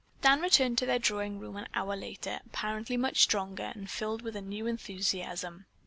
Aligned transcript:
Dan 0.23 0.41
returned 0.41 0.79
to 0.79 0.87
their 0.87 0.97
drawing 0.97 1.37
room 1.37 1.55
an 1.55 1.67
hour 1.75 1.95
later, 1.95 2.39
apparently 2.47 2.97
much 2.97 3.21
stronger, 3.21 3.71
and 3.75 3.87
filled 3.87 4.23
with 4.23 4.35
a 4.35 4.41
new 4.41 4.65
enthusiasm. 4.65 5.67